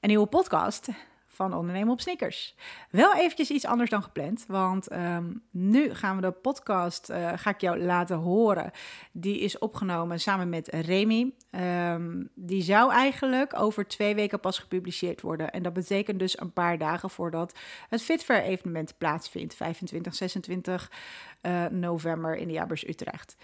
[0.00, 0.88] een nieuwe podcast
[1.26, 2.54] van Ondernemen op Sneakers.
[2.90, 7.50] Wel eventjes iets anders dan gepland, want ehm, nu gaan we de podcast, uh, ga
[7.50, 8.70] ik jou laten horen.
[9.12, 11.32] Die is opgenomen samen met Remy.
[11.50, 15.50] Ehm, die zou eigenlijk over twee weken pas gepubliceerd worden.
[15.50, 17.58] En dat betekent dus een paar dagen voordat
[17.88, 20.90] het Fitfair evenement plaatsvindt, 25, 26
[21.42, 23.36] uh, november in de Jabbers Utrecht.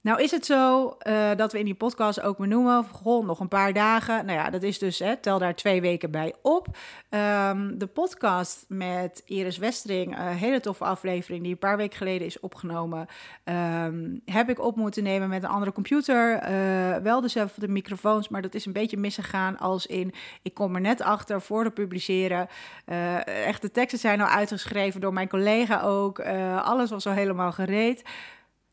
[0.00, 3.48] Nou is het zo uh, dat we in die podcast ook benoemen, goh, nog een
[3.48, 4.26] paar dagen.
[4.26, 6.66] Nou ja, dat is dus, hè, tel daar twee weken bij op.
[7.10, 12.26] Um, de podcast met Iris Westering, een hele toffe aflevering die een paar weken geleden
[12.26, 13.06] is opgenomen,
[13.44, 16.50] um, heb ik op moeten nemen met een andere computer.
[16.50, 20.74] Uh, wel dezelfde de microfoons, maar dat is een beetje misgegaan als in, ik kom
[20.74, 22.48] er net achter voor het publiceren.
[22.86, 26.20] Uh, echt, de teksten zijn al uitgeschreven door mijn collega ook.
[26.62, 28.02] alles was al helemaal gereed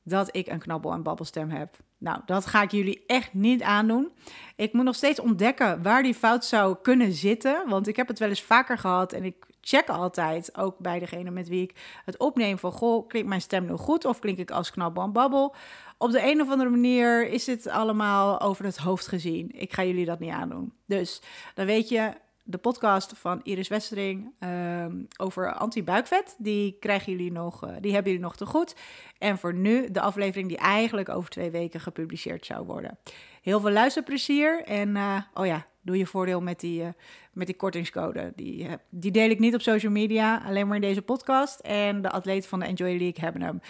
[0.07, 1.77] dat ik een knabbel- en babbelstem heb.
[1.97, 4.11] Nou, dat ga ik jullie echt niet aandoen.
[4.55, 7.69] Ik moet nog steeds ontdekken waar die fout zou kunnen zitten.
[7.69, 11.31] Want ik heb het wel eens vaker gehad en ik check altijd, ook bij degene
[11.31, 14.51] met wie ik het opneem, van goh, klinkt mijn stem nu goed of klink ik
[14.51, 15.55] als knabbel en babbel?
[15.97, 19.51] Op de een of andere manier is dit allemaal over het hoofd gezien.
[19.53, 20.73] Ik ga jullie dat niet aandoen.
[20.85, 21.21] Dus
[21.53, 22.13] dan weet je,
[22.47, 26.35] de podcast van Iris Westering um, over anti-buikvet.
[26.37, 28.75] Die krijgen jullie nog, uh, die hebben jullie nog te goed.
[29.17, 32.97] En voor nu de aflevering die eigenlijk over twee weken gepubliceerd zou worden.
[33.41, 36.87] Heel veel luisterplezier en uh, oh ja, doe je voordeel met die, uh,
[37.33, 38.33] met die kortingscode.
[38.35, 41.59] Die, die deel ik niet op social media, alleen maar in deze podcast.
[41.59, 43.61] En de atleten van de Enjoy League hebben hem.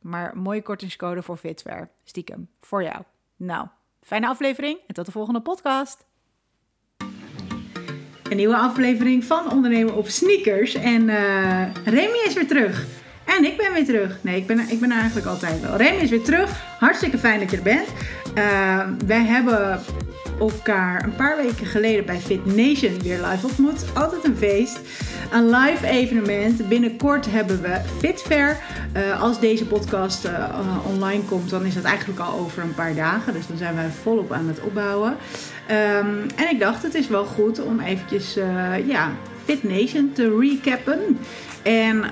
[0.00, 3.02] Maar mooie kortingscode voor Fitwear, stiekem, voor jou.
[3.36, 3.66] Nou,
[4.00, 6.04] fijne aflevering en tot de volgende podcast.
[8.32, 10.74] Een nieuwe aflevering van Ondernemen op Sneakers.
[10.74, 12.86] En uh, Remy is weer terug.
[13.24, 14.18] En ik ben weer terug.
[14.20, 15.76] Nee, ik ben, ik ben eigenlijk altijd wel.
[15.76, 16.50] Remy is weer terug.
[16.78, 17.88] Hartstikke fijn dat je er bent.
[18.38, 19.80] Uh, wij hebben
[20.50, 23.84] elkaar een paar weken geleden bij Fit Nation weer live ontmoet.
[23.94, 24.80] Altijd een feest.
[25.32, 26.68] Een live evenement.
[26.68, 28.58] Binnenkort hebben we Fitfair.
[28.96, 32.94] Uh, als deze podcast uh, online komt, dan is dat eigenlijk al over een paar
[32.94, 33.32] dagen.
[33.32, 35.16] Dus dan zijn wij volop aan het opbouwen.
[35.70, 39.12] Um, en ik dacht, het is wel goed om eventjes uh, ja,
[39.44, 41.18] Fit Nation te recappen.
[41.62, 42.04] En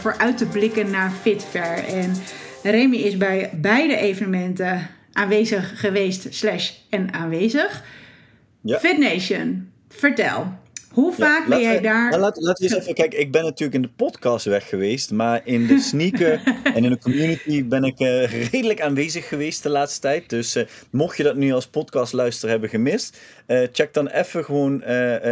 [0.00, 1.84] vooruit te blikken naar Fitfair.
[1.84, 2.14] En
[2.62, 7.82] Remy is bij beide evenementen aanwezig geweest slash en aanwezig.
[8.60, 8.78] Ja.
[8.78, 10.52] Fit Nation, vertel.
[10.88, 12.10] Hoe vaak ja, ben jij we, daar?
[12.10, 13.20] Nou, laten laat we eens even kijken.
[13.20, 16.98] Ik ben natuurlijk in de podcast weg geweest, maar in de sneaker en in de
[16.98, 20.30] community ben ik uh, redelijk aanwezig geweest de laatste tijd.
[20.30, 24.82] Dus uh, mocht je dat nu als podcastluister hebben gemist, uh, check dan even gewoon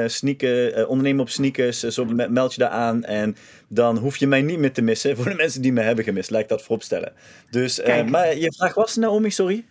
[0.06, 1.80] sneaker, ondernemen op sneakers.
[1.80, 3.36] zo meld je daar aan en
[3.68, 5.16] dan hoef je mij niet meer te missen.
[5.16, 7.12] Voor de mensen die me hebben gemist, lijkt dat vooropstellen.
[7.50, 9.64] Dus, maar je vraag was, Naomi, sorry?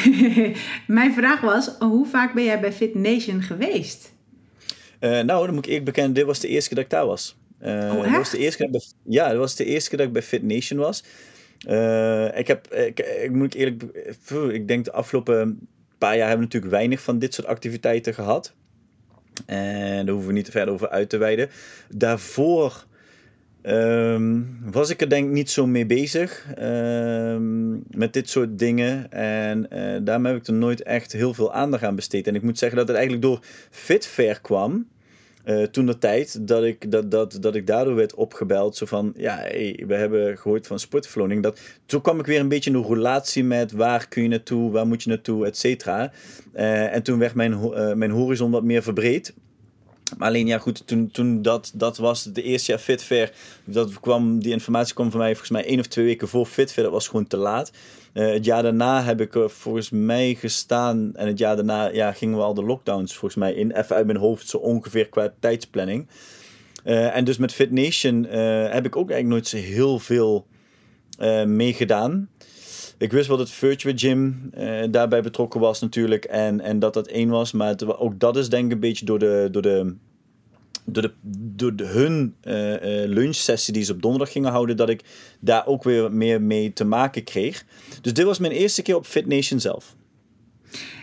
[0.86, 4.12] Mijn vraag was, hoe vaak ben jij bij Fit Nation geweest?
[5.00, 7.06] Uh, nou, dan moet ik eerlijk bekennen, dit was de eerste keer dat ik daar
[7.06, 7.36] was.
[7.62, 9.88] Uh, oh, dat was de eerste keer dat ik bij, ja, dat was de eerste
[9.88, 11.04] keer dat ik bij Fit Nation was.
[11.68, 13.82] Uh, ik heb, ik, ik, moet eerlijk,
[14.50, 18.52] ik denk de afgelopen paar jaar hebben we natuurlijk weinig van dit soort activiteiten gehad.
[19.46, 21.50] En daar hoeven we niet te verder over uit te wijden.
[21.88, 22.86] Daarvoor
[23.66, 29.12] um, was ik er denk ik niet zo mee bezig um, met dit soort dingen.
[29.12, 32.26] En uh, daarom heb ik er nooit echt heel veel aandacht aan besteed.
[32.26, 33.40] En ik moet zeggen dat het eigenlijk door
[33.70, 34.86] Fitfair kwam.
[35.44, 38.76] Uh, toen de tijd dat ik, dat, dat, dat ik daardoor werd opgebeld.
[38.76, 39.42] Zo van, ja,
[39.86, 41.42] we hebben gehoord van sportverloning.
[41.42, 44.70] Dat, toen kwam ik weer een beetje in een relatie met waar kun je naartoe,
[44.70, 46.12] waar moet je naartoe, et cetera.
[46.54, 47.58] Uh, en toen werd mijn,
[47.98, 49.34] mijn horizon wat meer verbreed.
[50.18, 53.32] Alleen, ja goed, toen, toen dat, dat was de eerste jaar Fitfair.
[53.64, 56.84] Dat kwam, die informatie kwam van mij volgens mij één of twee weken voor Fitfair.
[56.84, 57.72] Dat was gewoon te laat.
[58.14, 61.10] Uh, het jaar daarna heb ik er volgens mij gestaan.
[61.14, 63.70] En het jaar daarna ja, gingen we al de lockdowns volgens mij in.
[63.70, 66.06] Even uit mijn hoofd, zo ongeveer qua tijdsplanning.
[66.84, 70.46] Uh, en dus met Fit Nation heb ik ook eigenlijk nooit zo heel veel
[71.46, 72.28] meegedaan.
[73.02, 74.50] Ik wist wel dat Virtual Gym
[74.90, 76.24] daarbij betrokken was natuurlijk.
[76.24, 77.52] En, en dat dat één was.
[77.52, 79.48] Maar ook dat is denk ik een beetje door de...
[79.50, 79.94] Door de
[80.84, 81.12] door, de,
[81.54, 85.02] door de, hun uh, uh, lunchsessie die ze op donderdag gingen houden, dat ik
[85.40, 87.64] daar ook weer meer mee te maken kreeg.
[88.00, 89.94] Dus dit was mijn eerste keer op Fit Nation zelf.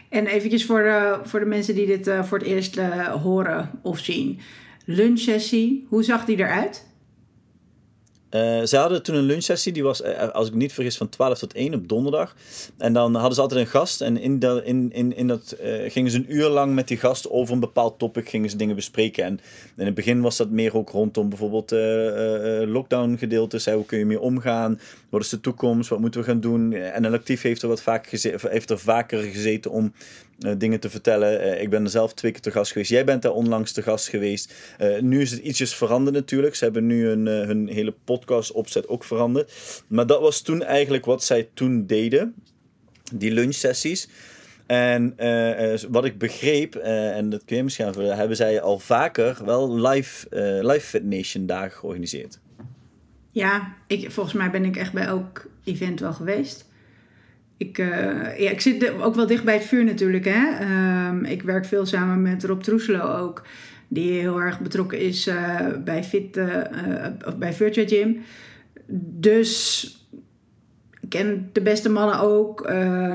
[0.09, 2.79] En eventjes voor de, voor de mensen die dit voor het eerst
[3.21, 4.39] horen of zien.
[4.85, 6.88] Lunchsessie, hoe zag die eruit?
[8.31, 11.39] Uh, ze hadden toen een lunchsessie, die was, uh, als ik niet vergis, van 12
[11.39, 12.35] tot 1 op donderdag.
[12.77, 14.01] En dan hadden ze altijd een gast.
[14.01, 17.29] En in, in, in, in dat uh, gingen ze een uur lang met die gast
[17.29, 19.23] over een bepaald topic gingen ze dingen bespreken.
[19.23, 19.39] En
[19.77, 21.71] in het begin was dat meer ook rondom bijvoorbeeld
[22.69, 23.65] lockdown gedeeltes.
[23.65, 24.79] Hoe kun je mee omgaan?
[25.09, 25.89] Wat is de toekomst?
[25.89, 26.73] Wat moeten we gaan doen?
[26.73, 27.83] En Actief heeft er, wat
[28.41, 29.93] heeft er vaker gezeten om
[30.57, 31.61] dingen te vertellen.
[31.61, 32.89] ik ben er zelf twee keer te gast geweest.
[32.89, 34.53] Jij bent daar onlangs te gast geweest.
[35.01, 36.55] nu is het ietsjes veranderd natuurlijk.
[36.55, 39.51] Ze hebben nu hun, hun hele podcast opzet ook veranderd.
[39.87, 42.35] Maar dat was toen eigenlijk wat zij toen deden.
[43.13, 44.07] Die lunchsessies.
[44.69, 48.79] En uh, wat ik begreep, uh, en dat kun je misschien even, hebben zij al
[48.79, 50.27] vaker wel live,
[50.63, 52.39] live Fit Nation dagen georganiseerd.
[53.31, 56.68] Ja, ik, volgens mij ben ik echt bij elk event wel geweest.
[57.59, 57.77] Ik,
[58.37, 60.25] ja, ik zit ook wel dicht bij het vuur natuurlijk.
[60.25, 60.57] Hè?
[60.59, 63.41] Ehm, ik werk veel samen met Rob Troeselo ook.
[63.87, 65.29] Die heel erg betrokken is
[65.83, 66.39] bij Fit,
[67.25, 68.21] of bij Virtua Gym.
[69.19, 69.93] Dus
[71.09, 72.67] ken de beste mannen ook.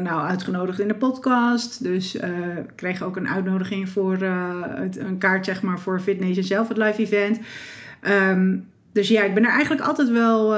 [0.03, 1.83] Nou, uitgenodigd in de podcast.
[1.83, 4.57] Dus ik kreeg ook een uitnodiging voor uh,
[4.99, 7.39] een kaart, zeg maar, voor Fitness zelf, het live event.
[8.03, 10.49] Um, dus ja, ik ben er eigenlijk altijd wel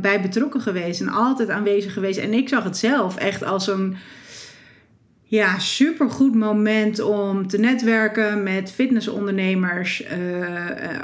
[0.00, 2.18] bij betrokken geweest en altijd aanwezig geweest.
[2.18, 3.96] En ik zag het zelf echt als een
[5.22, 10.04] ja, supergoed moment om te netwerken met fitnessondernemers,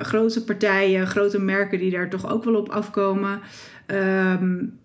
[0.02, 3.40] grote partijen, grote merken die daar toch ook wel op afkomen.
[3.86, 4.78] Um,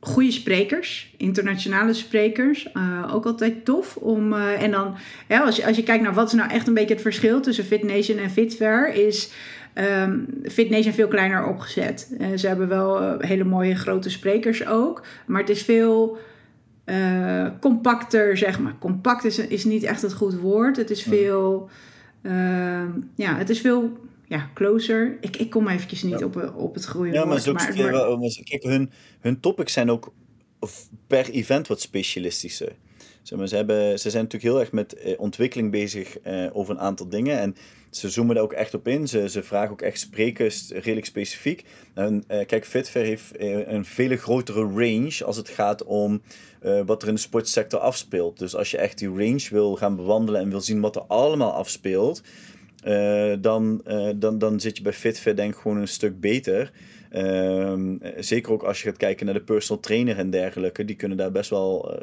[0.00, 2.68] goede sprekers, internationale sprekers.
[3.12, 4.32] Ook altijd tof om.
[4.32, 4.96] En dan,
[5.28, 7.40] ja, als, je, als je kijkt naar wat is nou echt een beetje het verschil
[7.40, 9.30] tussen FitNation en FitFair, is
[9.78, 12.14] um, FitNation veel kleiner opgezet.
[12.20, 16.18] Uh, ze hebben wel hele mooie grote sprekers ook, maar het is veel.
[17.60, 18.78] compacter, zeg maar.
[18.78, 20.76] Compact is, is niet echt het goed woord.
[20.76, 21.68] Het is veel.
[22.22, 23.92] Ehm, ja, het is veel
[24.24, 25.16] ja, closer.
[25.20, 27.76] Ik, ik kom eventjes niet op, op het goede ja, maar woord.
[27.76, 28.90] Maar, maar, maar, kijk, hun,
[29.20, 30.12] hun topics zijn ook
[31.06, 32.72] per event wat specialistischer.
[33.22, 36.74] Zeg maar, ze, hebben, ze zijn natuurlijk heel erg met eh, ontwikkeling bezig eh, over
[36.74, 37.40] een aantal dingen.
[37.40, 37.56] En
[37.96, 39.08] ze zoomen daar ook echt op in.
[39.08, 41.64] Ze, ze vragen ook echt sprekers redelijk specifiek.
[41.94, 43.32] En, uh, kijk, Fitfair heeft
[43.68, 46.22] een veel grotere range als het gaat om
[46.86, 48.38] wat er in de sportsector afspeelt.
[48.38, 51.52] Dus als je echt die range wil gaan bewandelen en wil zien wat er allemaal
[51.52, 52.22] afspeelt,
[53.40, 53.82] dan,
[54.16, 56.72] dan, dan zit je bij FitFit denk ik gewoon een stuk beter.
[57.12, 60.84] Uh, zeker ook als je gaat kijken naar de personal trainer en dergelijke.
[60.84, 61.98] Die kunnen daar best wel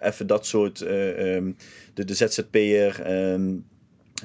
[0.00, 0.80] even dat soort...
[0.80, 1.56] Um,
[1.94, 3.64] de, de ZZP'er, um,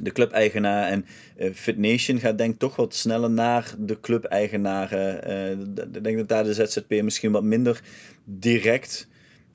[0.02, 1.06] de clubeigenaar en
[1.54, 5.16] FitNation gaat denk ik toch wat sneller naar de clubeigenaren.
[5.94, 7.82] Ik denk dat daar de ZZP'er misschien wat minder
[8.24, 9.08] direct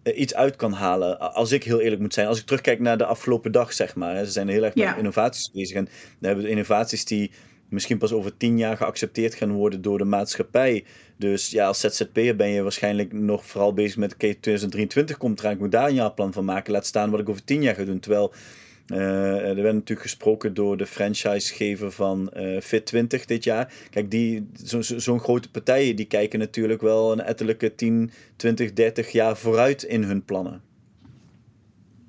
[0.05, 1.35] eh, iets uit kan halen.
[1.35, 2.26] Als ik heel eerlijk moet zijn.
[2.26, 4.25] Als ik terugkijk naar de afgelopen dag, zeg maar.
[4.25, 5.76] Ze zijn heel erg met innovaties bezig.
[5.76, 7.31] En dan hebben we innovaties die
[7.69, 10.85] misschien pas over tien jaar geaccepteerd gaan worden door de maatschappij.
[11.17, 14.12] Dus ja, als ZZP'er ben je waarschijnlijk nog vooral bezig met...
[14.12, 16.73] Oké, 2023 komt eraan, ik moet daar een jaarplan van maken.
[16.73, 18.00] Laat staan wat ik over tien jaar ga doen.
[18.00, 18.38] Terwijl uh,
[18.86, 23.72] er werd natuurlijk gesproken door de franchisegever van uh, Fit20 dit jaar.
[23.90, 29.12] Kijk, die, zo'n zo grote partijen die kijken natuurlijk wel een etterlijke 10, 20, 30
[29.12, 30.62] jaar vooruit in hun plannen.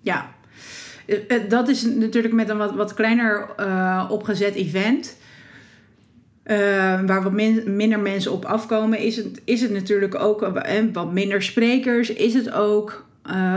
[0.02, 0.36] Ja,
[1.50, 3.50] dat is natuurlijk met een wat, wat kleiner
[4.10, 5.18] opgezet event.
[7.06, 11.12] Waar wat min, minder mensen op afkomen, is het, is het natuurlijk ook en wat
[11.12, 12.14] minder sprekers.
[12.14, 13.06] Is het ook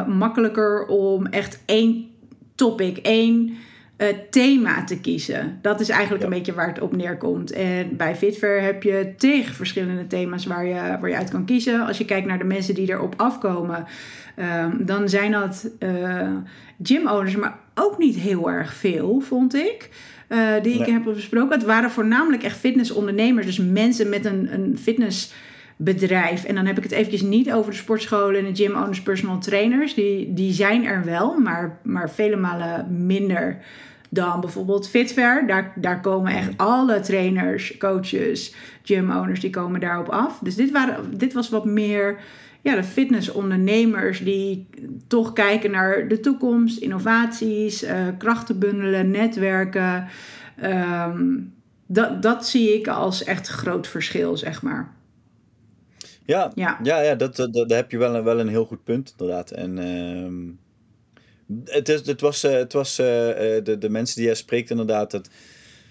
[0.07, 2.09] makkelijker om echt één
[2.59, 3.57] topic, één
[3.99, 5.59] uh, thema te kiezen.
[5.63, 7.53] Dat is eigenlijk een beetje waar het op neerkomt.
[7.53, 11.87] En bij Fitver heb je tegen verschillende thema's waar je, waar je uit kan kiezen.
[11.87, 13.85] Als je kijkt naar de mensen die erop afkomen,
[14.37, 16.31] um, dan zijn dat uh,
[16.83, 19.89] gym-owners, maar ook niet heel erg veel, vond ik.
[20.29, 21.59] Uh, die ik heb besproken.
[21.59, 23.47] Het waren voornamelijk echt fitnessondernemers.
[23.47, 25.33] Dus mensen met een, een fitness
[25.81, 26.45] bedrijf.
[26.45, 29.39] En dan heb ik het eventjes niet over de sportscholen en de gym owners, personal
[29.39, 29.95] trainers.
[29.95, 33.59] Die, die zijn er wel, maar, maar vele malen minder
[34.09, 35.47] dan bijvoorbeeld Fitfair.
[35.47, 40.39] Daar, daar komen echt alle trainers, coaches, gym owners, die komen daarop af.
[40.43, 42.19] Dus dit, waren, dit was wat meer
[42.61, 44.67] ja, de fitnessondernemers die
[45.07, 50.07] toch kijken naar de toekomst, innovaties, uh, krachten bundelen, netwerken.
[50.65, 51.53] Um,
[51.87, 54.97] dat, dat zie ik als echt groot verschil, zeg maar.
[56.29, 56.79] Ja, ja.
[56.83, 59.51] ja, ja dat, dat, daar heb je wel een, wel een heel goed punt, inderdaad.
[59.51, 64.35] En uh, het, is, het was, uh, het was uh, de, de mensen die jij
[64.35, 65.31] spreekt, inderdaad, dat,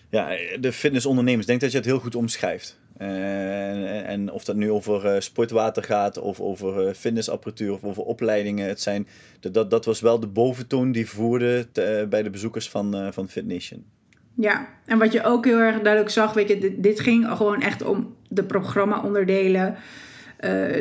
[0.10, 0.28] ja,
[0.60, 1.46] de fitnessondernemers.
[1.46, 2.80] Denk dat je het heel goed omschrijft.
[2.98, 8.68] En, en, of dat nu over sportwater gaat, of over fitnessapparatuur, of over opleidingen.
[8.68, 9.08] Het zijn,
[9.40, 13.86] dat, dat was wel de boventoon die voerde te, bij de bezoekers van, van FitNation.
[14.36, 17.62] Ja, en wat je ook heel erg duidelijk zag, weet je, dit, dit ging gewoon
[17.62, 19.76] echt om de programma-onderdelen.
[19.76, 19.80] Eh,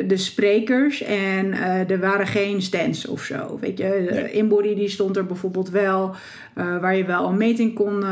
[0.07, 3.57] de sprekers en uh, er waren geen stands of zo.
[3.59, 6.15] Weet je, de Inbody die stond er bijvoorbeeld wel,
[6.53, 8.03] waar je wel een meting kon,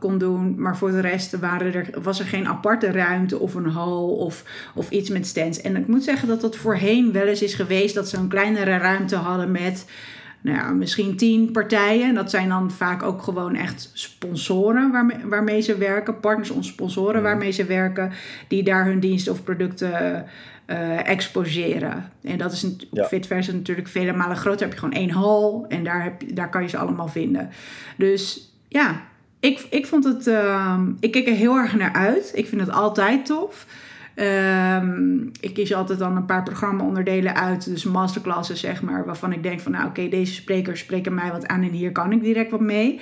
[0.00, 3.68] kon doen, maar voor de rest waren er, was er geen aparte ruimte of een
[3.68, 4.44] hal of,
[4.74, 5.60] of iets met stands.
[5.60, 8.76] En ik moet zeggen dat dat voorheen wel eens is geweest dat ze een kleinere
[8.76, 9.86] ruimte hadden met
[10.40, 12.14] nou ja, misschien tien partijen.
[12.14, 17.22] Dat zijn dan vaak ook gewoon echt sponsoren waarmee, waarmee ze werken, partners of sponsoren
[17.22, 18.12] waarmee ze werken,
[18.48, 20.26] die daar hun diensten of producten
[20.70, 22.12] uh, exposeren.
[22.22, 23.04] En dat is een, ja.
[23.04, 24.60] Fitverse natuurlijk vele malen groter.
[24.60, 27.50] heb je gewoon één hal en daar, heb, daar kan je ze allemaal vinden.
[27.96, 29.02] Dus ja,
[29.40, 30.26] ik, ik vond het.
[30.26, 32.30] Uh, ik keek er heel erg naar uit.
[32.34, 33.66] Ik vind het altijd tof.
[34.20, 39.42] Um, ik kies altijd dan een paar programma-onderdelen uit, dus masterclasses zeg maar, waarvan ik
[39.42, 42.50] denk van nou oké, deze sprekers spreken mij wat aan en hier kan ik direct
[42.50, 43.00] wat mee.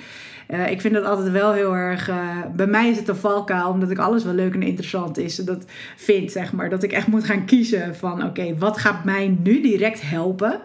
[0.49, 2.09] Uh, ik vind dat altijd wel heel erg.
[2.09, 2.15] Uh,
[2.55, 5.35] bij mij is het een valkuil, omdat ik alles wel leuk en interessant is.
[5.35, 6.69] Dat vind, zeg maar.
[6.69, 10.61] Dat ik echt moet gaan kiezen van: oké, wat gaat mij nu direct helpen?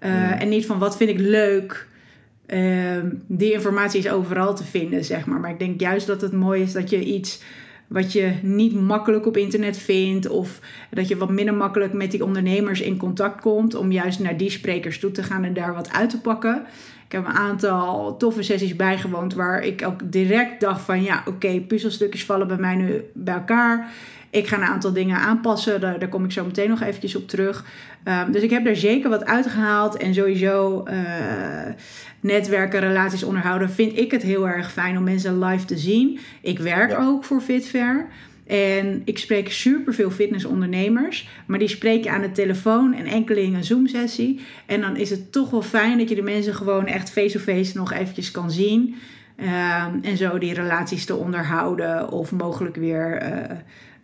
[0.00, 1.86] Uh, En niet van wat vind ik leuk.
[2.46, 5.40] Ehm, die informatie is overal te vinden, zeg maar.
[5.40, 7.42] Maar ik denk juist dat het mooi is dat je iets
[7.88, 10.28] wat je niet makkelijk op internet vindt.
[10.28, 13.74] Of dat je wat minder makkelijk met die ondernemers in contact komt.
[13.74, 16.66] Om juist naar die sprekers toe te gaan en daar wat uit te pakken.
[17.04, 21.60] Ik heb een aantal toffe sessies bijgewoond waar ik ook direct dacht van ja, oké,
[21.60, 23.90] puzzelstukjes vallen bij mij nu bij elkaar.
[24.30, 25.80] Ik ga een aantal dingen aanpassen.
[25.80, 27.64] Daar, daar kom ik zo meteen nog eventjes op terug.
[28.04, 29.96] Um, dus ik heb daar zeker wat uitgehaald.
[29.96, 30.94] En sowieso uh,
[32.20, 36.18] netwerken, relaties onderhouden, vind ik het heel erg fijn om mensen live te zien.
[36.42, 38.06] Ik werk ook voor Fitfair.
[38.46, 44.40] En ik spreek superveel fitnessondernemers, maar die spreken aan de telefoon en enkeling een Zoom-sessie.
[44.66, 47.92] En dan is het toch wel fijn dat je de mensen gewoon echt face-to-face nog
[47.92, 48.94] eventjes kan zien.
[49.36, 53.56] Ehm, en zo die relaties te onderhouden of mogelijk weer uh,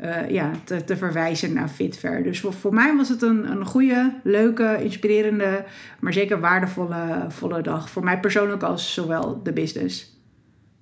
[0.05, 2.23] uh, ja, te, te, verwijzen naar Fitver.
[2.23, 5.65] Dus voor, mij was het een, een goede, leuke, inspirerende,
[6.01, 7.91] maar zeker waardevolle volle dag.
[7.91, 10.19] Voor mij persoonlijk als zowel de business.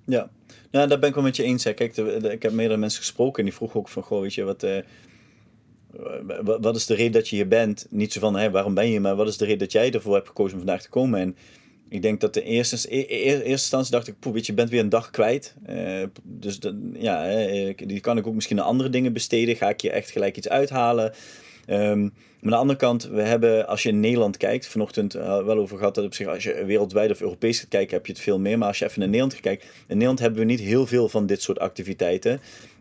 [0.05, 0.29] Ja,
[0.71, 1.63] nou, daar ben ik wel met je eens.
[1.63, 4.63] Kijk, ik heb meerdere mensen gesproken en die vroegen ook van, goh, weet je, wat,
[4.63, 4.77] uh,
[6.43, 7.87] wat is de reden dat je hier bent?
[7.89, 10.13] Niet zo van, hé, waarom ben je, maar wat is de reden dat jij ervoor
[10.13, 11.19] hebt gekozen om vandaag te komen?
[11.19, 11.35] En
[11.89, 14.57] ik denk dat de eerste, e-, e-, eerste instantie dacht ik, poeh, weet je, je
[14.57, 15.55] bent weer een dag kwijt.
[15.69, 16.59] Uh, dus
[16.93, 17.27] ja,
[17.75, 19.55] die kan ik ook misschien naar andere dingen besteden.
[19.55, 21.13] Ga ik hier echt gelijk iets uithalen?
[21.67, 22.13] Um,
[22.43, 25.57] maar aan de andere kant, we hebben, als je in Nederland kijkt, vanochtend uh, wel
[25.57, 28.21] over gehad dat op zich, als je wereldwijd of Europees gaat kijken, heb je het
[28.21, 28.57] veel meer.
[28.57, 31.25] Maar als je even naar Nederland kijkt, in Nederland hebben we niet heel veel van
[31.25, 32.39] dit soort activiteiten.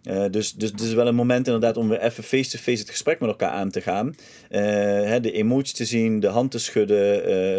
[0.09, 3.21] Uh, dus, dus het is wel een moment inderdaad om weer even face-to-face het gesprek
[3.21, 4.07] met elkaar aan te gaan.
[4.07, 4.61] Uh,
[5.05, 7.07] hè, de emoties te zien, de hand te schudden,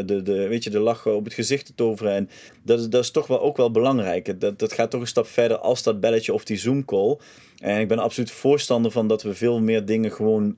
[0.07, 2.13] de, de, weet je, de lachen op het gezicht te toveren.
[2.13, 2.29] En
[2.63, 4.39] dat is, dat is toch wel ook wel belangrijk.
[4.39, 7.17] Dat, dat gaat toch een stap verder als dat belletje of die Zoom-call.
[7.57, 10.55] En ik ben absoluut voorstander van dat we veel meer dingen gewoon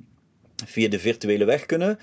[0.66, 2.00] via de virtuele weg kunnen.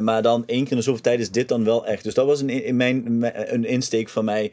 [0.00, 2.04] Maar dan één keer in de zoveel tijd is dit dan wel echt.
[2.04, 3.22] Dus dat was een, in mijn,
[3.54, 4.52] een insteek van mij.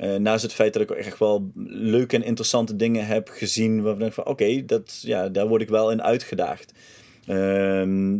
[0.00, 3.82] Uh, naast het feit dat ik echt wel leuke en interessante dingen heb gezien.
[3.82, 6.72] Waarvan ik van oké, dat ja, daar word ik wel in uitgedaagd.
[7.26, 7.34] Uh,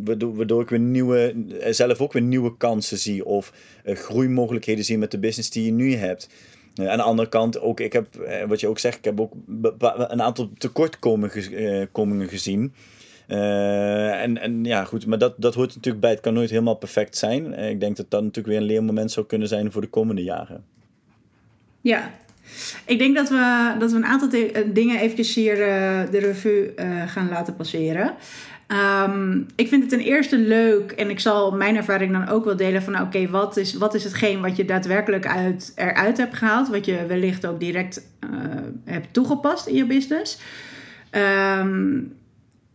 [0.04, 3.25] waardoor, ik weer nieuwe, eh, zelf ook weer nieuwe kansen zie.
[3.25, 3.52] Of
[3.85, 6.28] uh, groeimogelijkheden zie met de business die je nu hebt.
[6.75, 8.06] aan de andere kant ook, ik heb,
[8.47, 9.32] wat je ook zegt, ik heb ook
[10.08, 12.73] een aantal tekortkomingen gezien.
[13.28, 16.11] Uh, en, en ja, goed, maar dat, dat hoort natuurlijk bij.
[16.11, 17.52] Het kan nooit helemaal perfect zijn.
[17.52, 20.23] Uh, ik denk dat dat natuurlijk weer een leermoment zou kunnen zijn voor de komende
[20.23, 20.64] jaren.
[21.80, 22.11] Ja,
[22.85, 24.28] ik denk dat we, dat we een aantal
[24.66, 26.73] dingen eventjes hier uh, de revue
[27.06, 28.14] gaan laten passeren.
[29.06, 32.56] Um, ik vind het ten eerste leuk en ik zal mijn ervaring dan ook wel
[32.56, 36.68] delen van, oké, wat, is, wat is hetgeen wat je daadwerkelijk uit, eruit hebt gehaald,
[36.68, 38.06] wat je wellicht ook direct
[38.85, 40.38] hebt toegepast in je business.
[41.11, 42.12] Um,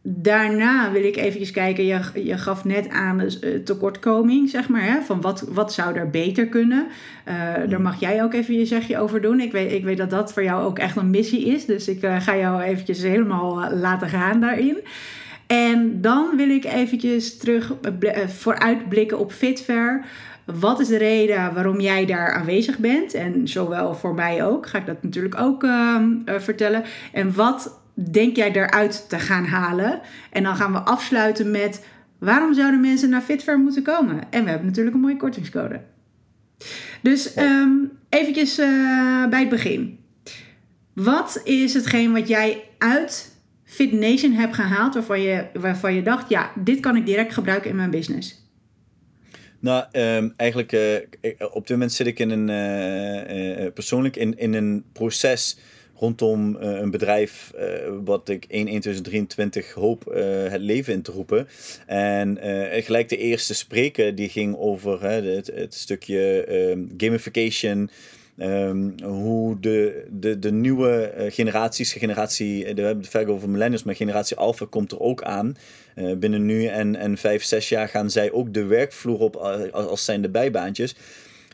[0.05, 4.83] Daarna wil ik eventjes kijken, je, je gaf net aan de uh, tekortkoming, zeg maar,
[4.83, 6.88] hè, van wat, wat zou er beter kunnen.
[7.27, 9.39] Uh, Daar mag jij ook even je zegje over doen.
[9.39, 12.03] Ik weet, ik weet dat dat voor jou ook echt een missie is, dus ik
[12.03, 14.77] uh, ga jou eventjes helemaal laten gaan daarin.
[15.48, 17.74] En dan wil ik eventjes terug
[18.27, 20.05] vooruitblikken op Fitver.
[20.45, 23.13] Wat is de reden waarom jij daar aanwezig bent?
[23.13, 26.83] En zowel voor mij ook, ga ik dat natuurlijk ook ehm, vertellen.
[27.12, 30.01] En wat denk jij eruit te gaan halen?
[30.31, 31.85] En dan gaan we afsluiten met
[32.19, 34.21] waarom zouden mensen naar Fitfair moeten komen?
[34.29, 35.81] En we hebben natuurlijk een mooie kortingscode.
[37.01, 40.00] Dus um, eventjes uh, bij het begin.
[40.93, 43.31] Wat is hetgeen wat jij uit
[43.63, 47.75] FitNation hebt gehaald waarvan je, waarvan je dacht, ja, dit kan ik direct gebruiken in
[47.75, 48.41] mijn business?
[49.59, 50.95] Nou, um, eigenlijk uh,
[51.51, 52.50] op dit moment zit ik in een,
[53.65, 55.57] uh, persoonlijk in, in een proces
[55.95, 57.63] rondom uh, een bedrijf uh,
[58.03, 61.47] wat ik 1 2023 hoop uh, het leven in te roepen.
[61.85, 62.38] En
[62.83, 67.89] gelijk de eerste spreker die ging over het, het, stukje ehm, gamification.
[68.38, 73.95] Um, hoe de, de, de nieuwe generaties, generatie, we hebben het vaak over millennials, maar
[73.95, 75.55] generatie Alpha komt er ook aan.
[76.17, 80.05] binnen nu en, en vijf, zes jaar gaan zij ook de werkvloer op als, als
[80.05, 80.95] zijn de bijbaantjes.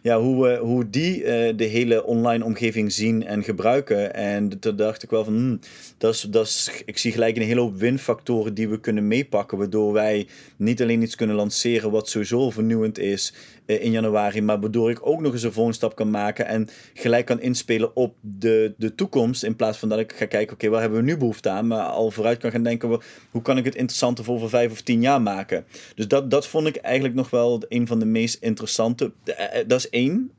[0.01, 1.25] Ja, hoe, hoe die uh,
[1.55, 4.13] de hele online omgeving zien en gebruiken.
[4.13, 5.59] En toen dacht ik wel van, hmm,
[5.97, 9.57] dat is, dat is, ik zie gelijk een hele hoop winfactoren die we kunnen meepakken.
[9.57, 10.27] Waardoor wij
[10.57, 13.33] niet alleen iets kunnen lanceren wat sowieso vernieuwend is
[13.77, 14.41] in januari.
[14.41, 16.47] Maar waardoor ik ook nog eens een volgende stap kan maken.
[16.47, 19.43] En gelijk kan inspelen op de, de toekomst.
[19.43, 21.67] In plaats van dat ik ga kijken, oké, waar hebben we nu behoefte aan?
[21.67, 24.81] Maar al vooruit kan gaan denken, hoe kan ik het interessanter voor over vijf of
[24.81, 25.65] tien jaar maken?
[25.95, 29.11] Dus dat, dat vond ik eigenlijk nog wel een van de meest interessante.
[29.67, 30.31] Dat is één.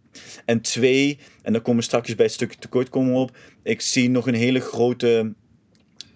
[0.44, 3.36] En twee, en dan komen we straks bij het stukje tekortkomen op.
[3.62, 5.32] Ik zie nog een hele grote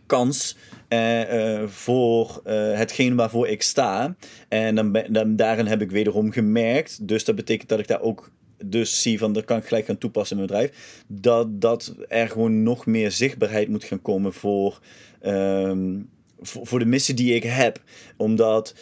[0.07, 0.57] kans
[0.95, 4.17] uh, voor uh, hetgeen waarvoor ik sta.
[4.49, 7.09] En dan, dan, daarin heb ik wederom gemerkt.
[7.09, 8.31] Dus dat betekent dat ik daar ook
[8.65, 11.03] dus zie van dat kan ik gelijk gaan toepassen in mijn bedrijf.
[11.07, 14.81] Dat, dat er gewoon nog meer zichtbaarheid moet gaan komen voor,
[15.23, 16.09] um,
[16.41, 17.83] voor, voor de missie die ik heb.
[18.17, 18.75] Omdat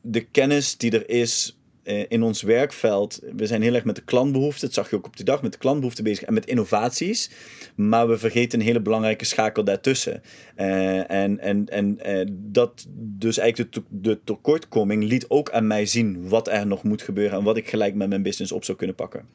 [0.00, 4.04] de kennis die er is eh, in ons werkveld, we zijn heel erg met de
[4.04, 7.30] klantbehoeften, dat zag je ook op die dag, met de klantbehoeften bezig en met innovaties.
[7.74, 10.22] Maar we vergeten een hele belangrijke schakel daartussen.
[10.56, 15.86] Uh, en en, en uh, dat, dus eigenlijk de, de tekortkoming liet ook aan mij
[15.86, 18.78] zien wat er nog moet gebeuren en wat ik gelijk met mijn business op zou
[18.78, 19.26] kunnen pakken.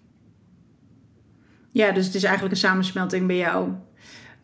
[1.72, 3.70] Ja, dus het is eigenlijk een samensmelting bij jou.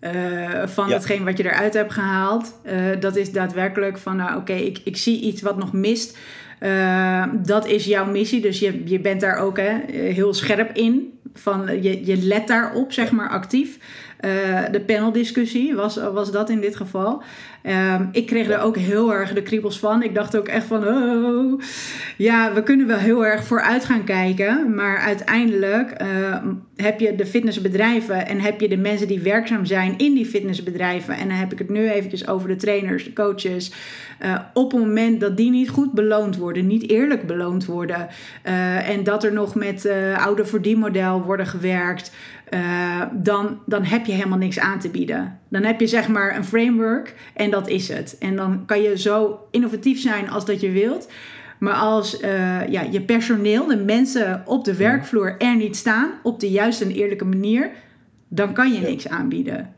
[0.01, 0.93] Uh, van ja.
[0.93, 2.55] hetgeen wat je eruit hebt gehaald.
[2.99, 6.17] Dat is daadwerkelijk van, nou oké, okay, ik, ik zie iets wat nog mist.
[6.59, 11.19] Uh, dat is jouw missie, dus je, je bent daar ook hè, heel scherp in.
[11.33, 13.77] Van, je, je let daarop, zeg maar, actief.
[14.25, 17.23] Uh, de paneldiscussie was, was dat in dit geval.
[17.67, 20.03] Um, ik kreeg er ook heel erg de kriebels van.
[20.03, 21.61] Ik dacht ook echt van, oh,
[22.17, 24.75] ja, we kunnen wel heel erg vooruit gaan kijken.
[24.75, 26.07] Maar uiteindelijk uh,
[26.75, 31.15] heb je de fitnessbedrijven en heb je de mensen die werkzaam zijn in die fitnessbedrijven.
[31.15, 33.71] En dan heb ik het nu eventjes over de trainers, de coaches.
[34.23, 38.07] Uh, op het moment dat die niet goed beloond worden, niet eerlijk beloond worden.
[38.47, 42.11] Uh, en dat er nog met oude verdienmodel worden gewerkt.
[43.11, 45.39] Dan, dan heb je helemaal niks aan te bieden.
[45.49, 48.15] Dan heb je zeg maar een framework en dat is het.
[48.19, 51.07] En dan kan je zo innovatief zijn als dat je wilt.
[51.59, 56.39] Maar als uh, ja, je personeel, de mensen op de werkvloer er niet staan op
[56.39, 57.71] de juiste en eerlijke manier,
[58.27, 59.73] dan kan je niks aanbieden.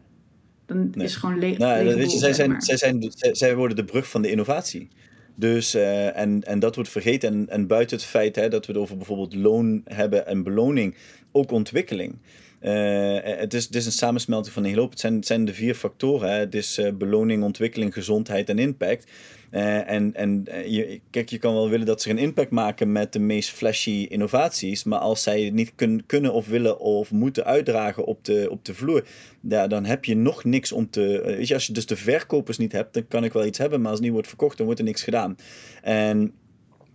[0.65, 1.05] Dan nee.
[1.05, 1.57] is het gewoon leeg.
[1.57, 4.89] Nou, weet je, zij, zijn, zij, zijn, zij, zij worden de brug van de innovatie.
[5.35, 7.33] Dus, uh, en, en dat wordt vergeten.
[7.33, 10.95] En, en buiten het feit hè, dat we het over bijvoorbeeld loon hebben en beloning,
[11.31, 12.17] ook ontwikkeling.
[12.61, 14.89] Uh, het, is, het is een samensmelting van een hele hoop.
[14.89, 16.29] Het zijn, het zijn de vier factoren.
[16.29, 16.39] Hè.
[16.39, 19.11] Het is uh, beloning, ontwikkeling, gezondheid en impact.
[19.51, 23.13] Uh, en en je, kijk, je kan wel willen dat ze een impact maken met
[23.13, 24.83] de meest flashy innovaties.
[24.83, 28.65] Maar als zij het niet kun, kunnen of willen of moeten uitdragen op de, op
[28.65, 29.07] de vloer.
[29.41, 31.21] Ja, dan heb je nog niks om te.
[31.25, 33.79] Weet je, als je dus de verkopers niet hebt, dan kan ik wel iets hebben.
[33.79, 35.37] Maar als het niet wordt verkocht, dan wordt er niks gedaan.
[35.81, 36.33] En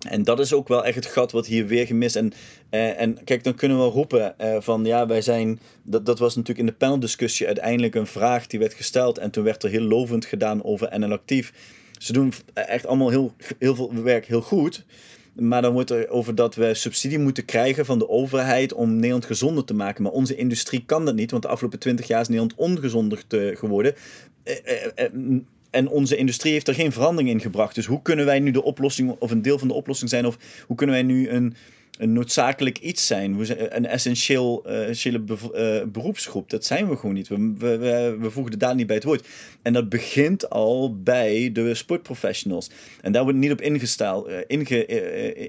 [0.09, 2.17] en dat is ook wel echt het gat wat hier weer gemist.
[2.17, 2.33] En,
[2.71, 5.61] uh, en kijk, dan kunnen we roepen uh, van ja, wij zijn.
[5.83, 9.19] Dat, dat was natuurlijk in de paneldiscussie uiteindelijk een vraag die werd gesteld.
[9.19, 11.53] En toen werd er heel lovend gedaan over NL Actief.
[11.99, 14.85] Ze doen echt allemaal heel, heel veel werk heel goed.
[15.33, 19.25] Maar dan wordt er over dat we subsidie moeten krijgen van de overheid om Nederland
[19.25, 20.03] gezonder te maken.
[20.03, 23.95] Maar onze industrie kan dat niet, want de afgelopen twintig jaar is Nederland ongezonder geworden.
[24.45, 25.39] Uh,
[25.73, 27.75] en onze industrie heeft er geen verandering in gebracht.
[27.75, 30.37] Dus hoe kunnen wij nu de oplossing, of een deel van de oplossing zijn, of
[30.67, 31.55] hoe kunnen wij nu een
[32.03, 33.37] een noodzakelijk iets zijn.
[33.69, 36.51] Een essentieel uh, beroepsgroep.
[36.51, 37.29] Dat zijn we gewoon niet.
[37.29, 39.29] We, we, we, voegen daar niet bij het woord.
[39.63, 42.71] En dat begint al bij de sportprofessionals.
[43.01, 44.87] En daar wordt niet op ingesteld, uh, inge,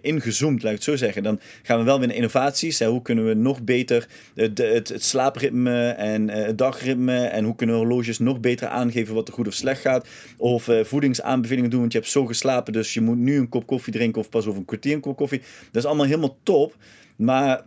[0.02, 1.24] ingezoomd, laat ik het zo zeggen.
[1.24, 2.80] Dan gaan we wel weer naar innovaties.
[2.84, 7.76] Hoe kunnen we nog beter het, het, het slaapritme en het dagritme en hoe kunnen
[7.76, 10.08] horloges nog beter aangeven wat er goed of slecht gaat.
[10.38, 13.94] Of voedingsaanbevelingen doen, want je hebt zo geslapen, dus je moet nu een kop koffie
[13.94, 15.42] drinken of pas over een kwartier een kop koffie.
[15.72, 16.75] Dat is allemaal helemaal top.
[17.15, 17.65] Maar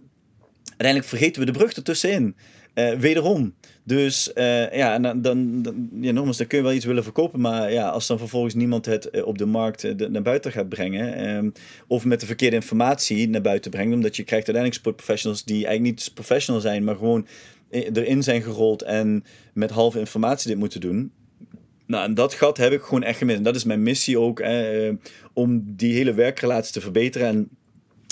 [0.63, 2.35] uiteindelijk vergeten we de brug ertussenin.
[2.77, 3.55] Uh, wederom.
[3.83, 5.89] Dus uh, ja, dan, dan, dan,
[6.47, 7.41] kun je wel iets willen verkopen.
[7.41, 11.37] Maar ja, als dan vervolgens niemand het uh, op de markt naar buiten gaat brengen.
[11.37, 11.53] Um,
[11.87, 13.95] of met de verkeerde informatie naar buiten brengt.
[13.95, 16.85] Omdat je krijgt uiteindelijk sportprofessionals die eigenlijk niet professional zijn.
[16.85, 17.27] Maar gewoon
[17.71, 21.13] erin zijn gerold en met halve informatie dit moeten doen.
[21.87, 23.39] Nou, en dat gat heb ik gewoon echt gemist.
[23.39, 24.43] En dat is mijn missie ook.
[25.33, 27.29] om die hele werkrelatie te verbeteren.
[27.29, 27.49] En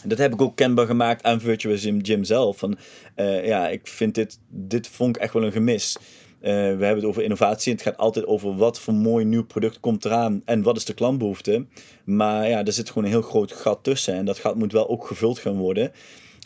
[0.07, 2.59] dat heb ik ook kenbaar gemaakt aan Virtuous Gym, zelf.
[2.59, 2.79] Van,
[3.17, 5.97] uh, ja, ik vind dit, dit vond ik echt wel een gemis.
[5.97, 7.73] Uh, we hebben het over innovatie.
[7.73, 10.95] Het gaat altijd over wat voor mooi nieuw product komt eraan en wat is de
[10.95, 11.67] klantbehoefte.
[12.05, 14.89] Maar ja, er zit gewoon een heel groot gat tussen en dat gat moet wel
[14.89, 15.93] ook gevuld gaan worden.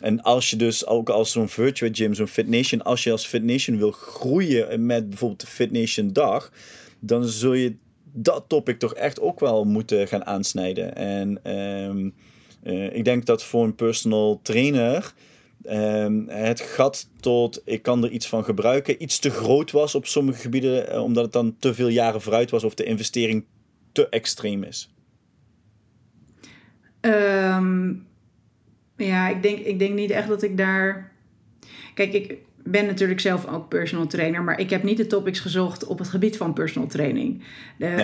[0.01, 3.77] En als je dus ook als zo'n Virtual Gym, zo'n FitNation, als je als FitNation
[3.77, 6.51] wil groeien met bijvoorbeeld de FitNation dag,
[6.99, 7.75] dan zul je
[8.13, 10.95] dat topic toch echt ook wel moeten gaan aansnijden.
[10.95, 12.13] En um,
[12.63, 15.13] uh, ik denk dat voor een personal trainer
[15.63, 20.05] ehm, het gat tot ik kan er iets van gebruiken iets te groot was op
[20.05, 23.45] sommige gebieden, eh, omdat het dan te veel jaren vooruit was of de investering
[23.91, 24.93] te extreem is?
[26.99, 27.93] Ehm,
[28.95, 31.11] ja, ik denk, ik denk niet echt dat ik daar.
[31.93, 35.85] Kijk, ik ben natuurlijk zelf ook personal trainer, maar ik heb niet de topics gezocht
[35.85, 37.43] op het gebied van personal training.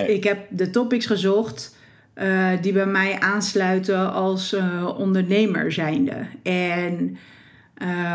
[0.06, 1.76] Ik heb de topics gezocht
[2.16, 6.26] uh, die bij mij aansluiten als uh, ondernemer zijnde.
[6.42, 7.16] En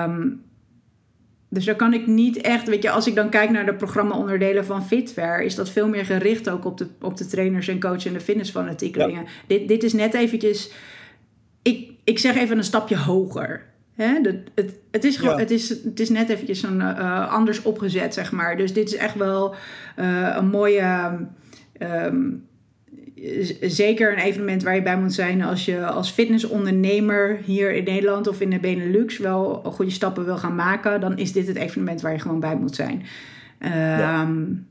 [0.07, 0.41] um,
[1.49, 4.65] dus daar kan ik niet echt, weet je, als ik dan kijk naar de programma-onderdelen
[4.65, 8.05] van Fitver, is dat veel meer gericht ook op de, op de trainers en coaches
[8.05, 9.23] en de fitnessfanatiekelingen.
[9.23, 9.29] Ja.
[9.47, 10.71] Dit, dit is net eventjes,
[11.61, 13.65] ik, ik zeg even een stapje hoger.
[13.95, 14.19] Hè?
[14.53, 18.31] Het, het, is gewoon, het, is, het is net eventjes een, uh, anders opgezet, zeg
[18.31, 18.57] maar.
[18.57, 19.55] Dus dit is echt wel
[19.99, 21.11] uh, een mooie.
[21.79, 22.49] Um,
[23.61, 28.27] zeker een evenement waar je bij moet zijn als je als fitnessondernemer hier in Nederland
[28.27, 32.01] of in de Benelux wel goede stappen wil gaan maken, dan is dit het evenement
[32.01, 33.03] waar je gewoon bij moet zijn.
[33.59, 34.21] ja.
[34.21, 34.69] Um,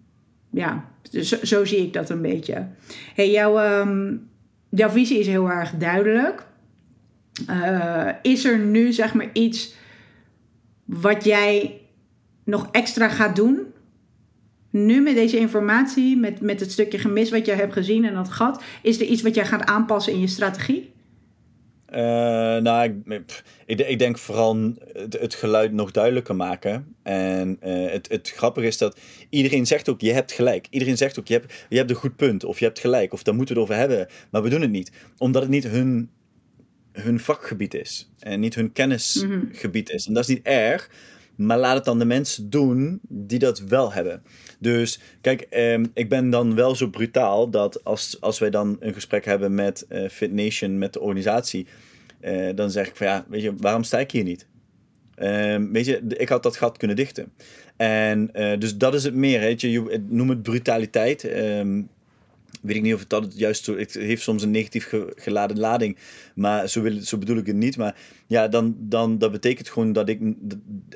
[0.51, 2.67] ja, dus zo, zie ik dat een beetje.
[3.15, 4.29] Hey, jouw, um,
[4.69, 6.47] jouw visie is heel erg duidelijk.
[7.51, 9.75] Uh, is er nu zeg maar iets
[10.85, 11.81] wat jij
[12.45, 13.67] nog extra gaat doen
[14.71, 18.29] nu met deze informatie, met, met het stukje gemis wat je hebt gezien en dat
[18.29, 20.93] gat, is er iets wat jij gaat aanpassen in je strategie?
[21.95, 21.99] Uh,
[22.57, 26.95] nou, ik, ik, ik, denk vooral het, het, geluid nog duidelijker maken.
[27.03, 28.99] En uh, het, het grappige is dat
[29.31, 30.67] iedereen zegt ook, je hebt gelijk.
[30.71, 32.45] Iedereen zegt ook, je hebt, je hebt een goed punt.
[32.45, 33.13] Of je hebt gelijk.
[33.13, 34.09] Of daar moeten we het over hebben.
[34.31, 34.93] Maar we doen het niet.
[35.19, 36.11] Omdat het niet hun,
[36.93, 38.11] hun vakgebied is.
[38.19, 40.07] En niet hun kennisgebied mm is.
[40.07, 40.91] En dat is niet erg.
[41.41, 44.23] Maar laat het dan de mensen doen die dat wel hebben.
[44.59, 48.95] Dus kijk, ehm, ik ben dan wel zo brutaal dat als, als wij dan een
[48.95, 51.67] gesprek hebben met uh, Fit Nation, met de organisatie,
[52.21, 54.47] uh, dan zeg ik van ja, weet je, waarom sta ik hier niet?
[55.23, 57.33] Um, weet je, ik had dat gat kunnen dichten.
[57.77, 61.29] En uh, dus dat is het meer, weet je, noem het brutaliteit.
[62.61, 63.77] Weet ik niet of het juist zo...
[63.77, 65.97] Het heeft soms een negatief geladen lading.
[66.35, 67.77] Maar zo, wil, zo bedoel ik het niet.
[67.77, 67.97] Maar
[68.27, 70.21] ja, dan, dan dat betekent gewoon dat ik...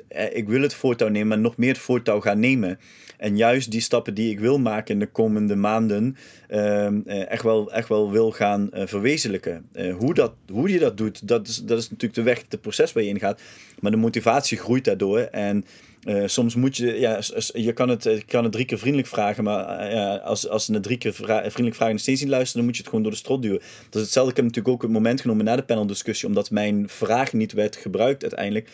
[0.07, 2.79] Eh, ik wil het voortouw nemen, maar nog meer het voortouw gaan nemen.
[3.17, 6.15] En juist die stappen die ik wil maken in de komende maanden...
[6.47, 9.69] Ehm, eh, echt, wel, echt wel wil gaan uh, verwezenlijken.
[9.97, 12.93] hoe, dat, hoe je dat doet, dat is, dat is natuurlijk de weg, het proces
[12.93, 13.41] waar je in gaat.
[13.79, 15.19] Maar de motivatie groeit daardoor.
[15.19, 15.65] En
[16.05, 17.19] uh, soms moet je, ja,
[17.53, 20.73] je kan het, je kan het drie keer vriendelijk vragen, maar uh, als, als ze
[20.73, 23.11] het drie keer vriendelijk vragen en steeds niet luisteren, dan moet je het gewoon door
[23.11, 23.59] de strot duwen.
[23.59, 24.31] Dat is hetzelfde.
[24.31, 27.75] Ik heb natuurlijk ook het moment genomen na de paneldiscussie, omdat mijn vraag niet werd
[27.75, 28.69] gebruikt uiteindelijk,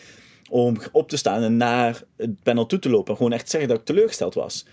[0.50, 3.68] om op te staan en naar het panel toe te lopen en gewoon echt zeggen
[3.68, 4.64] dat ik teleurgesteld was.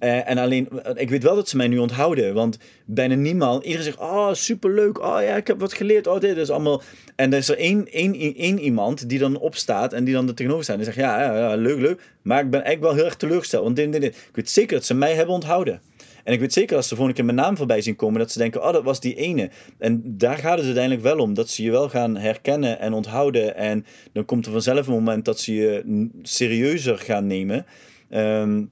[0.00, 2.34] Uh, en alleen, ik weet wel dat ze mij nu onthouden.
[2.34, 4.98] Want bijna niemand, iedereen zegt: Oh, superleuk.
[4.98, 6.06] Oh ja, ik heb wat geleerd.
[6.06, 6.82] Oh, dit is allemaal.
[7.16, 10.34] En er is er één, één, één iemand die dan opstaat en die dan er
[10.34, 10.78] tegenover staat.
[10.78, 12.00] En zegt: ja, ja, ja, leuk, leuk.
[12.22, 13.64] Maar ik ben eigenlijk wel heel erg teleurgesteld.
[13.64, 14.04] Want dit, dit.
[14.04, 15.80] Ik weet zeker dat ze mij hebben onthouden.
[16.24, 18.38] En ik weet zeker als ze volgende keer mijn naam voorbij zien komen, dat ze
[18.38, 19.50] denken: Oh, dat was die ene.
[19.78, 21.34] En daar gaat het uiteindelijk wel om.
[21.34, 23.56] Dat ze je wel gaan herkennen en onthouden.
[23.56, 27.66] En dan komt er vanzelf een moment dat ze je serieuzer gaan nemen.
[28.10, 28.70] Um,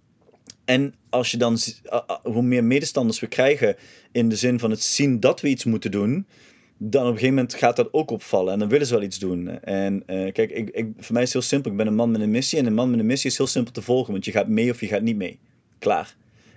[0.64, 1.58] en als je dan,
[2.22, 3.76] hoe meer medestanders we krijgen
[4.12, 6.26] in de zin van het zien dat we iets moeten doen,
[6.78, 9.18] dan op een gegeven moment gaat dat ook opvallen en dan willen ze wel iets
[9.18, 9.60] doen.
[9.60, 11.70] En uh, kijk, ik, ik, voor mij is het heel simpel.
[11.70, 13.46] Ik ben een man met een missie en een man met een missie is heel
[13.46, 15.38] simpel te volgen, want je gaat mee of je gaat niet mee.
[15.78, 16.16] Klaar.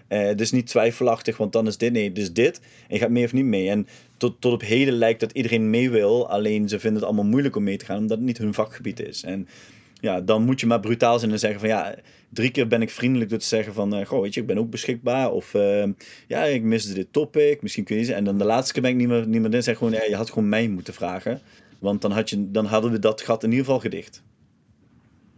[0.09, 2.59] Uh, dus niet twijfelachtig, want dan is dit, nee, dus dit.
[2.59, 3.69] En je gaat mee of niet mee.
[3.69, 3.87] En
[4.17, 7.55] tot, tot op heden lijkt dat iedereen mee wil, alleen ze vinden het allemaal moeilijk
[7.55, 9.23] om mee te gaan, omdat het niet hun vakgebied is.
[9.23, 9.47] En
[10.01, 11.95] ja, dan moet je maar brutaal zijn en zeggen van ja,
[12.29, 14.57] drie keer ben ik vriendelijk door te zeggen van, uh, goh, weet je, ik ben
[14.57, 15.31] ook beschikbaar.
[15.31, 15.83] Of uh,
[16.27, 18.97] ja, ik miste dit topic, misschien kun je En dan de laatste keer ben ik
[18.97, 19.63] niet meer, niet meer in.
[19.63, 21.41] Zeg gewoon, ja, je had gewoon mij moeten vragen.
[21.79, 24.23] Want dan, had je, dan hadden we dat gat in ieder geval gedicht.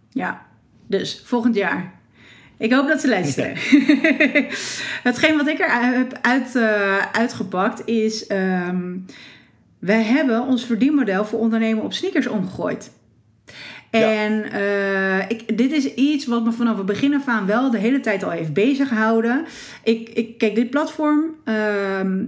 [0.09, 0.45] Ja,
[0.87, 2.01] dus volgend jaar.
[2.57, 3.53] Ik hoop dat ze luisteren.
[5.09, 8.31] Hetgeen wat ik er heb uit, uh, uitgepakt is...
[8.31, 9.05] Um,
[9.79, 12.91] wij hebben ons verdienmodel voor ondernemen op sneakers omgegooid.
[14.01, 17.77] En uh, ik, dit is iets wat me vanaf het begin af aan wel de
[17.77, 19.45] hele tijd al heeft bezig gehouden.
[19.83, 21.55] Ik, ik, kijk, dit platform uh,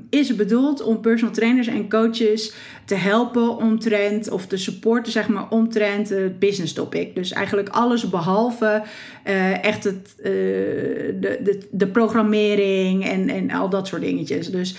[0.10, 2.54] is bedoeld om personal trainers en coaches
[2.86, 7.15] te helpen omtrent, of te supporten, zeg maar, omtrent het business topic.
[7.15, 8.84] Dus eigenlijk alles behalve
[9.28, 14.51] uh, echt het, uh, de, de, de programmering en, en al dat soort dingetjes.
[14.51, 14.75] Dus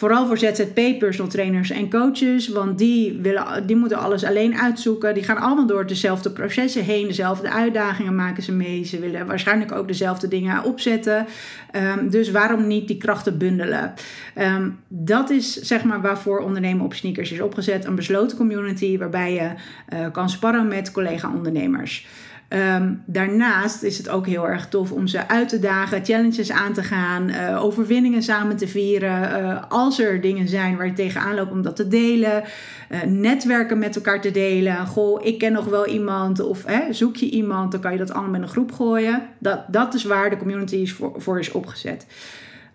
[0.00, 2.48] Vooral voor ZZP, personal trainers en coaches.
[2.48, 5.14] Want die, willen, die moeten alles alleen uitzoeken.
[5.14, 7.06] Die gaan allemaal door dezelfde processen heen.
[7.06, 8.84] Dezelfde uitdagingen maken ze mee.
[8.84, 11.26] Ze willen waarschijnlijk ook dezelfde dingen opzetten.
[11.70, 13.94] Ehm, dus waarom niet die krachten bundelen?
[14.34, 17.84] Ehm, dat is zeg maar waarvoor ondernemen op sneakers is opgezet.
[17.84, 19.50] Een besloten community waarbij je
[19.94, 22.06] uh, kan sparren met collega-ondernemers.
[22.50, 26.72] Ehm, daarnaast is het ook heel erg tof om ze uit te dagen, challenges aan
[26.72, 29.42] te gaan, uh, overwinningen samen te vieren.
[29.42, 32.42] Uh, als er dingen zijn waar je tegenaan loopt, om dat te delen.
[32.90, 34.86] Uh, netwerken met elkaar te delen.
[34.86, 36.40] Goh, ik ken nog wel iemand.
[36.40, 39.22] Of hè, zoek je iemand, dan kan je dat allemaal in een groep gooien.
[39.38, 42.06] Dat, dat is waar de community voor, voor is opgezet.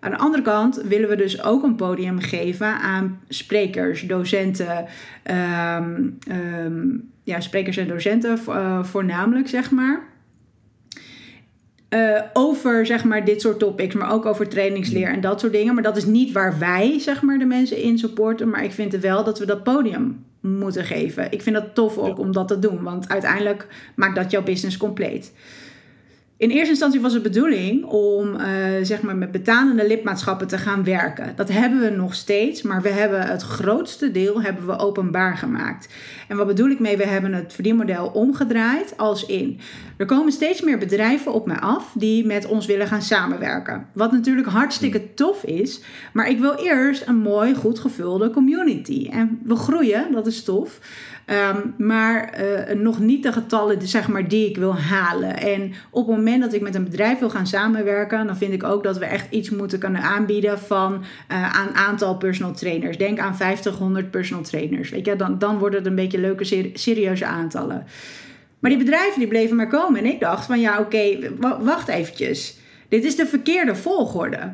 [0.00, 4.86] Aan de andere kant willen we dus ook een podium geven aan sprekers, docenten,
[5.24, 10.02] um, um, ja, sprekers en docenten uh, voornamelijk, zeg maar.
[11.90, 15.74] Uh, over zeg maar dit soort topics, maar ook over trainingsleer en dat soort dingen.
[15.74, 18.50] Maar dat is niet waar wij zeg maar de mensen in supporten.
[18.50, 21.32] Maar ik vind wel dat we dat podium moeten geven.
[21.32, 24.76] Ik vind dat tof ook om dat te doen, want uiteindelijk maakt dat jouw business
[24.76, 25.32] compleet.
[26.38, 28.46] In eerste instantie was het bedoeling om uh,
[28.82, 31.32] zeg maar met betalende lidmaatschappen te gaan werken.
[31.36, 35.88] Dat hebben we nog steeds, maar we hebben het grootste deel hebben we openbaar gemaakt.
[36.28, 36.96] En wat bedoel ik mee?
[36.96, 39.60] We hebben het verdienmodel omgedraaid als in.
[39.96, 43.86] Er komen steeds meer bedrijven op mij af die met ons willen gaan samenwerken.
[43.92, 45.80] Wat natuurlijk hartstikke tof is,
[46.12, 49.08] maar ik wil eerst een mooi, goed gevulde community.
[49.12, 50.80] En we groeien, dat is tof.
[51.30, 55.36] Um, maar uh, nog niet de getallen zeg maar, die ik wil halen.
[55.36, 58.64] En op het moment dat ik met een bedrijf wil gaan samenwerken, dan vind ik
[58.64, 62.98] ook dat we echt iets moeten kunnen aanbieden van uh, aan aantal personal trainers.
[62.98, 64.90] Denk aan 50, 100 personal trainers.
[64.90, 67.86] Weet je, dan, dan worden het een beetje leuke, serieuze aantallen.
[68.58, 70.00] Maar die bedrijven die bleven maar komen.
[70.00, 71.18] En ik dacht van ja, oké,
[71.60, 72.58] wacht eventjes.
[72.88, 74.52] Dit is de verkeerde volgorde.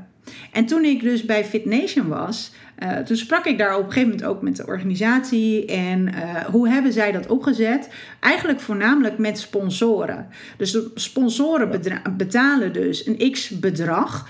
[0.52, 4.08] En toen ik dus bij FitNation was, uh, toen sprak ik daar op een gegeven
[4.08, 5.66] moment ook met de organisatie.
[5.66, 7.88] En uh, hoe hebben zij dat opgezet?
[8.20, 10.28] Eigenlijk voornamelijk met sponsoren.
[10.56, 11.80] Dus de sponsoren
[12.16, 14.28] betalen dus een x-bedrag.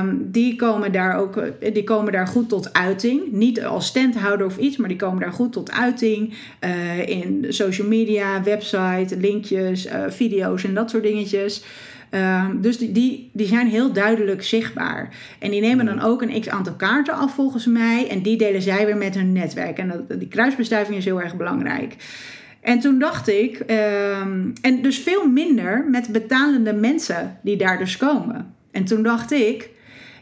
[0.00, 3.32] Um, die, komen daar ook, eh, die komen daar goed tot uiting.
[3.32, 6.34] Niet als standhouder of iets, maar die komen daar goed tot uiting.
[6.64, 11.64] Uh, in social media, website, linkjes, video's en dat soort dingetjes.
[12.10, 15.16] Um, dus die, die, die zijn heel duidelijk zichtbaar.
[15.38, 18.08] En die nemen dan ook een x aantal kaarten af volgens mij.
[18.08, 19.78] En die delen zij weer met hun netwerk.
[19.78, 21.96] En dat, die kruisbestuiving is heel erg belangrijk.
[22.60, 27.96] En toen dacht ik, um, en dus veel minder met betalende mensen die daar dus
[27.96, 28.54] komen.
[28.70, 29.70] En toen dacht ik,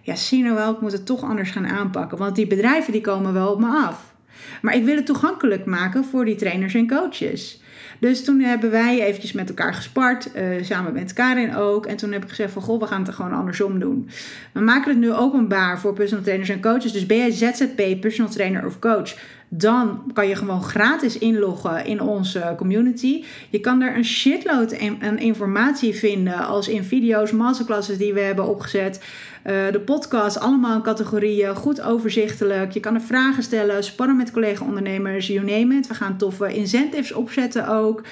[0.02, 2.18] ja zie nou wel, ik moet het toch anders gaan aanpakken.
[2.18, 4.14] Want die bedrijven die komen wel op me af.
[4.62, 7.60] Maar ik wil het toegankelijk maken voor die trainers en coaches.
[7.98, 11.86] Dus toen hebben wij eventjes met elkaar gespart, uh, samen met Karin ook.
[11.86, 14.08] En toen heb ik gezegd van, goh, we gaan het er gewoon andersom doen.
[14.52, 16.92] We maken het nu openbaar voor personal trainers en coaches.
[16.92, 19.14] Dus ben jij ZZP, personal trainer of coach...
[19.48, 23.24] Dan kan je gewoon gratis inloggen in onze community.
[23.50, 28.48] Je kan daar een shitload aan informatie vinden, als in video's, masterclasses die we hebben
[28.48, 29.04] opgezet.
[29.46, 32.72] Uh, de podcast, allemaal categorieën, goed overzichtelijk.
[32.72, 35.86] Je kan er vragen stellen, spannen met collega-ondernemers, you name it.
[35.86, 38.02] We gaan toffe incentives opzetten ook.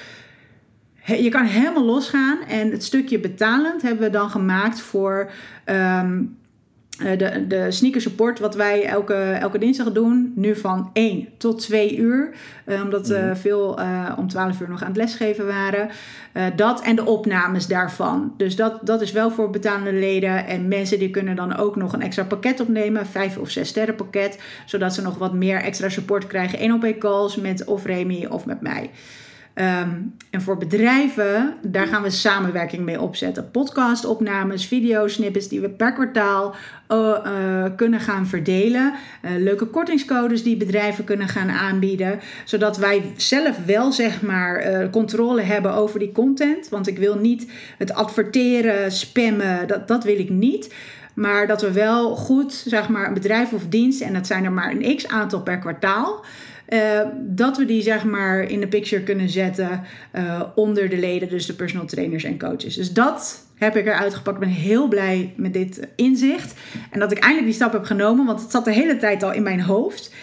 [1.05, 2.37] je kan helemaal losgaan.
[2.47, 5.31] En het stukje betalend hebben we dan gemaakt voor
[5.69, 6.09] uh,
[6.97, 11.97] de, de sneaker support, wat wij elke, elke dinsdag doen, nu van 1 tot 2
[11.97, 12.33] uur.
[12.65, 13.35] Uh, omdat uh, mm.
[13.35, 13.79] veel
[14.17, 15.89] om 12 uur nog aan het lesgeven waren.
[16.55, 18.33] dat en de opnames daarvan.
[18.37, 20.45] Dus dat, dat is wel voor betalende leden.
[20.45, 23.05] En mensen die kunnen dan ook nog een extra pakket opnemen.
[23.05, 24.39] 5 of 6 sterren pakket.
[24.65, 26.59] Zodat ze nog wat meer extra support krijgen.
[26.59, 28.89] 1 op 1 calls met of Remy of met mij.
[29.59, 33.51] Um, en voor bedrijven, daar gaan we samenwerking mee opzetten.
[33.51, 36.55] Podcastopnames, videosnippets die we per kwartaal
[36.89, 38.93] uh, uh, kunnen gaan verdelen.
[39.25, 42.19] Uh, leuke kortingscodes die bedrijven kunnen gaan aanbieden.
[42.45, 46.69] Zodat wij zelf wel zeg maar controle hebben over die content.
[46.69, 50.73] Want ik wil niet het adverteren, spammen, dat, dat wil ik niet.
[51.13, 54.51] Maar dat we wel goed, zeg maar, een bedrijf of dienst, en dat zijn er
[54.51, 56.25] maar een x aantal per kwartaal.
[56.69, 59.83] Uh, dat we die zeg maar in de picture kunnen zetten
[60.15, 62.75] uh, onder de leden, dus de personal trainers en coaches.
[62.75, 64.35] Dus dat heb ik eruit gepakt.
[64.35, 66.53] Ik ben heel blij met dit inzicht.
[66.91, 69.33] En dat ik eindelijk die stap heb genomen, want het zat de hele tijd al
[69.33, 70.13] in mijn hoofd.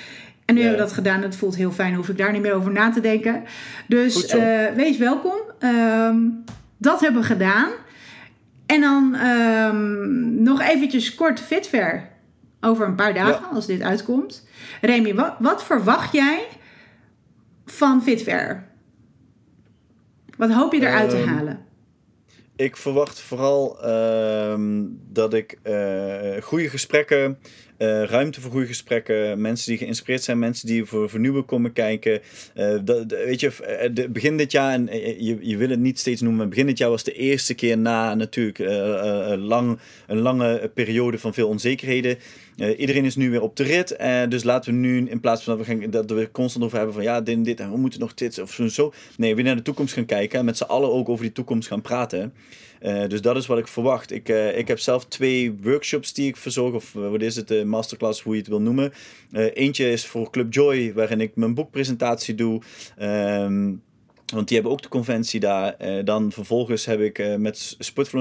[0.45, 1.23] En nu hebben we dat gedaan.
[1.23, 1.95] Het voelt heel fijn.
[1.95, 3.43] Hoef ik daar niet meer over na te denken.
[3.87, 5.37] Dus uh, wees welkom.
[5.59, 6.45] Um,
[6.79, 7.71] dat hebben we gedaan.
[8.67, 12.11] En dan um, nog eventjes kort Fitver.
[12.65, 13.55] Over een paar dagen, ja.
[13.55, 14.47] als dit uitkomt.
[14.81, 16.47] Remy, wat, wat, verwacht jij
[17.65, 18.69] van Fitver?
[20.37, 21.67] Wat hoop je eruit te Ehm, halen?
[22.57, 27.39] Ik verwacht vooral ehm, dat ik eh, goede gesprekken
[27.83, 29.41] uh, ruimte voor goede gesprekken.
[29.41, 32.21] Mensen die geïnspireerd zijn, mensen die voor vernieuwen komen kijken.
[32.57, 34.89] Uh, dat, weet je, de, begin dit jaar, en
[35.25, 38.15] je, je wil het niet steeds noemen, begin dit jaar was de eerste keer na
[38.15, 38.59] natuurlijk
[39.39, 42.19] lang, een lange periode van veel onzekerheden.
[42.77, 43.97] iedereen is nu weer op de rit.
[44.31, 46.95] dus laten we nu, in plaats van dat we, gaan, dat we constant over hebben
[46.95, 48.93] van ja, dit en dit en we moeten nog dit of zo, zo.
[49.17, 51.69] Nee, we naar de toekomst gaan kijken en met z'n allen ook over die toekomst
[51.69, 52.33] gaan praten.
[53.09, 54.11] Dus dat is wat ik verwacht.
[54.13, 58.33] Ik, ik heb zelf twee workshops die ik verzorg, of wat is het, masterclass, hoe
[58.33, 58.93] je het wil noemen.
[59.33, 62.63] eentje is voor Club Joy, waarin ik mijn boekpresentatie doe.
[63.01, 63.83] Um,
[64.33, 65.75] want die hebben ook de conventie daar.
[65.81, 67.77] Uh, dan vervolgens heb ik uh, met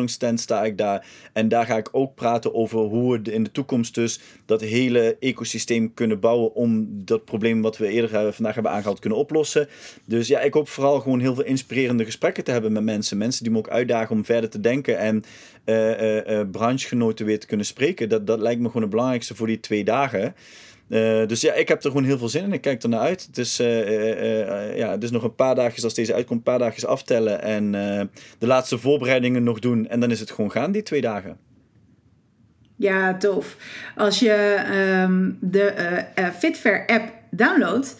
[0.06, 1.06] stand sta ik daar.
[1.34, 5.18] En daar ga ik ook praten over hoe we in de toekomst dus dat hele
[5.20, 9.68] ecosysteem kunnen bouwen om dat probleem wat we eerder vandaag hebben aangehaald kunnen oplossen.
[10.06, 13.18] Dus ja, ik hoop vooral gewoon heel veel inspirerende gesprekken te hebben met mensen.
[13.18, 15.24] Mensen die me ook uitdagen om verder te denken en
[16.52, 18.10] branchegenoten weer te kunnen spreken.
[18.10, 20.36] Dat, dat lijkt me gewoon het belangrijkste voor die twee dagen.
[20.92, 22.54] Uh, dus ja, ik heb er gewoon heel veel zin in.
[22.54, 23.30] Ik kijk er naar uit.
[23.32, 26.88] Het uh, uh, ja, is nog een paar dagen als deze uitkomt, een paar dagen
[26.88, 27.42] aftellen.
[27.42, 27.72] En
[28.38, 29.88] de laatste voorbereidingen nog doen.
[29.88, 31.38] En dan is het gewoon gaan, die twee dagen.
[32.76, 33.58] Ja, tof.
[33.96, 34.56] Als je
[35.08, 35.74] um, de
[36.38, 37.96] Fitfair app downloadt.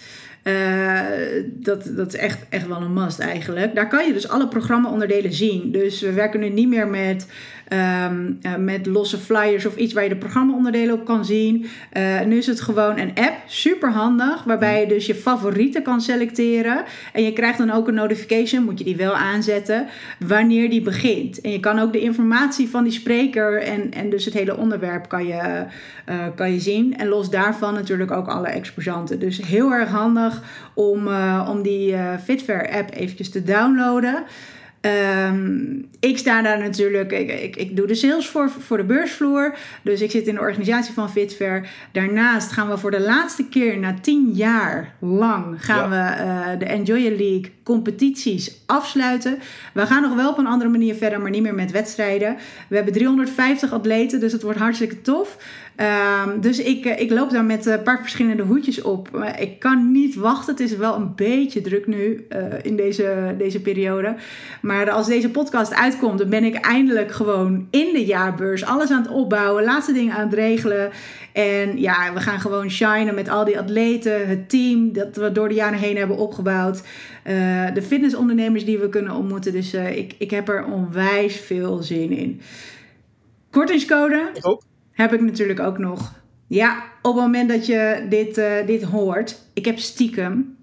[1.46, 3.76] dat, dat is echt, echt wel een must eigenlijk.
[3.76, 5.72] Daar kan je dus alle programma-onderdelen zien.
[5.72, 7.28] Dus we werken nu niet meer met
[7.74, 11.66] Um, uh, met losse flyers of iets waar je de programmaonderdelen op kan zien.
[11.98, 16.02] Uh, nu is het gewoon een app, super handig, waarbij je dus je favorieten kan
[16.02, 16.84] selecteren.
[17.14, 19.88] En je krijgt dan ook een notification, moet je die wel aanzetten,
[20.20, 21.42] wanneer die begint.
[21.42, 25.10] En je kan ook de informatie van die spreker en, en dus het hele onderwerp
[25.10, 25.66] kan je,
[26.10, 26.98] uh, kan je zien.
[26.98, 29.20] En los daarvan natuurlijk ook alle exposanten.
[29.20, 30.42] Dus heel erg handig
[30.74, 31.08] om,
[31.48, 34.24] om die Fitfair app eventjes te downloaden.
[34.82, 39.56] Um, ik sta daar natuurlijk, ik, ik, ik, doe de sales voor, voor de beursvloer.
[39.82, 41.70] Dus ik zit in de organisatie van Fitfair.
[41.92, 46.66] Daarnaast gaan we voor de laatste keer na tien jaar lang gaan we uh, de
[46.66, 49.40] Enjoy League competities afsluiten.
[49.74, 52.38] We gaan nog wel op een andere manier verder, maar niet meer met wedstrijden.
[52.68, 55.38] We hebben 350 atleten, dus het wordt hartstikke tof.
[55.78, 59.26] Um, dus ik, eh, ik loop daar met een paar verschillende hoedjes op.
[59.40, 60.54] ik kan niet wachten.
[60.54, 64.16] Het is wel een beetje druk nu uh, in deze, deze periode.
[64.62, 68.66] Maar als deze podcast uitkomt, dan ben ik eindelijk gewoon in de jaarbeurs.
[68.66, 70.92] Alles aan het opbouwen, laatste dingen aan het regelen.
[71.34, 75.48] En ja, we gaan gewoon shinen met al die atleten, het team dat we door
[75.48, 76.84] de jaren heen hebben opgebouwd.
[77.74, 79.52] De fitnessondernemers die we kunnen ontmoeten.
[79.52, 82.42] Dus ik, ik heb er onwijs veel zin in.
[83.50, 84.70] Kortingscode ik.
[85.02, 86.14] Heb ik natuurlijk ook nog.
[86.48, 90.58] Ja, op het moment dat je dit, uh, dit hoort, ik heb stiekem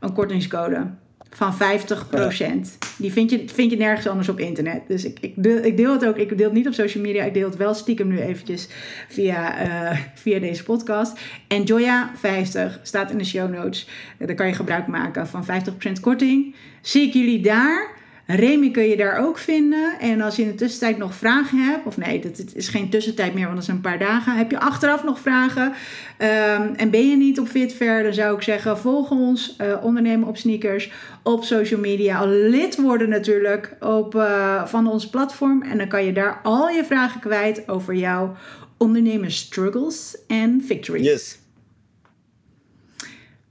[0.00, 0.86] een kortingscode
[1.30, 2.78] van 50%.
[2.98, 4.80] Die vind je, vind je nergens anders op internet.
[4.88, 6.16] Dus ik, ik, deel, ik deel het ook.
[6.16, 7.24] Ik deel het niet op social media.
[7.24, 8.68] Ik deel het wel stiekem nu eventjes
[9.08, 11.18] via, uh, via deze podcast.
[11.48, 13.88] En Joya 50 staat in de show notes.
[14.18, 16.54] Daar kan je gebruik maken van 50% korting.
[16.80, 17.95] Zie ik jullie daar.
[18.26, 19.98] Remy kun je daar ook vinden.
[20.00, 23.34] En als je in de tussentijd nog vragen hebt, of nee, dat is geen tussentijd
[23.34, 24.36] meer, want dat zijn een paar dagen.
[24.36, 28.42] Heb je achteraf nog vragen um, en ben je niet op Fitver, dan zou ik
[28.42, 32.18] zeggen: volg ons, uh, ondernemen op sneakers, op social media.
[32.18, 35.62] Al lid worden natuurlijk op, uh, van ons platform.
[35.62, 38.36] En dan kan je daar al je vragen kwijt over jouw
[38.76, 41.06] ondernemen struggles en victories.
[41.06, 41.38] Yes.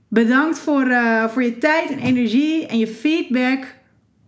[0.08, 3.75] Bedankt voor, uh, voor je tijd en energie en je feedback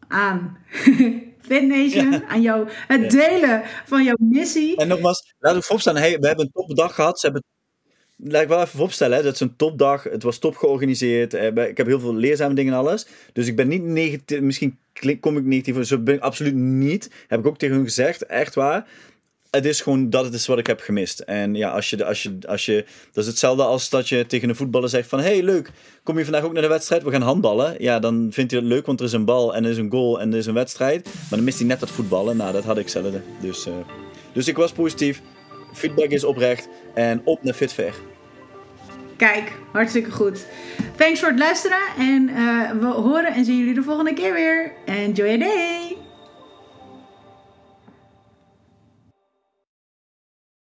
[0.09, 0.59] aan
[1.49, 2.25] FitNation, ja.
[2.29, 4.77] aan jou, het delen van jouw missie.
[4.77, 7.21] En nogmaals, laat ik vooropstaan, hey, we hebben een topdag gehad.
[7.21, 7.44] Ze hebben
[8.16, 10.03] laat ik wel even vooropstellen, hè, dat is een topdag.
[10.03, 11.35] Het was top georganiseerd.
[11.35, 13.07] Eh, ik heb heel veel leerzame dingen en alles.
[13.33, 14.40] Dus ik ben niet negatief.
[14.40, 14.79] Misschien
[15.21, 15.87] kom ik negatief.
[15.87, 17.11] Zo ben ik absoluut niet.
[17.27, 18.27] Heb ik ook tegen hun gezegd.
[18.27, 18.87] Echt waar
[19.50, 21.20] het is gewoon dat het is wat ik heb gemist.
[21.20, 24.48] En ja, als je, als je, als je, dat is hetzelfde als dat je tegen
[24.48, 25.20] een voetballer zegt van...
[25.20, 25.70] hey, leuk,
[26.02, 27.02] kom je vandaag ook naar de wedstrijd?
[27.02, 27.74] We gaan handballen.
[27.78, 29.90] Ja, dan vindt hij het leuk, want er is een bal en er is een
[29.90, 31.04] goal en er is een wedstrijd.
[31.04, 32.37] Maar dan mist hij net dat voetballen.
[32.37, 33.14] Nou, dat had ik zelf.
[33.40, 33.74] Dus, uh,
[34.32, 35.22] dus ik was positief.
[35.72, 36.68] Feedback is oprecht.
[36.94, 37.94] En op naar Fitfair.
[39.16, 40.46] Kijk, hartstikke goed.
[40.96, 41.78] Thanks voor het luisteren.
[41.98, 44.72] En uh, we horen en zien jullie de volgende keer weer.
[44.87, 46.08] Enjoy your day!